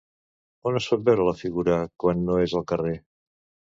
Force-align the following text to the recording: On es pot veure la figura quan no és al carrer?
On 0.69 0.77
es 0.79 0.87
pot 0.93 1.03
veure 1.11 1.27
la 1.29 1.35
figura 1.43 1.77
quan 2.05 2.25
no 2.31 2.39
és 2.47 2.57
al 2.61 2.67
carrer? 2.73 2.95